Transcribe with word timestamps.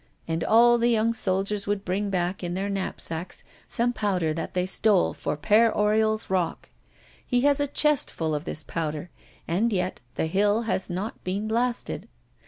And 0.27 0.43
all 0.43 0.79
the 0.79 0.89
young 0.89 1.13
soldiers 1.13 1.67
would 1.67 1.85
bring 1.85 2.09
back 2.09 2.43
in 2.43 2.55
their 2.55 2.71
knapsacks 2.71 3.43
some 3.67 3.93
powder 3.93 4.33
that 4.33 4.55
they 4.55 4.65
stole 4.65 5.13
for 5.13 5.37
Père 5.37 5.71
Oriol's 5.77 6.27
rock. 6.27 6.69
He 7.23 7.41
has 7.41 7.59
a 7.59 7.67
chest 7.67 8.09
full 8.09 8.33
of 8.33 8.43
this 8.45 8.63
powder, 8.63 9.11
and 9.47 9.71
yet 9.71 10.01
the 10.15 10.25
hill 10.25 10.63
has 10.63 10.89
not 10.89 11.23
been 11.23 11.47
blasted. 11.47 12.07